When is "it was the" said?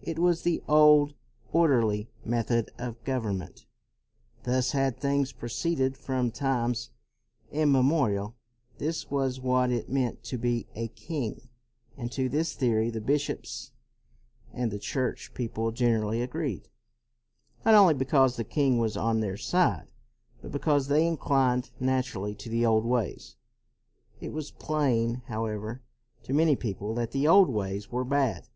0.00-0.62